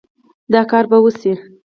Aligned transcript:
دا 0.53 0.61
کار 0.71 0.85
به 0.91 0.97
وشي 1.03 1.33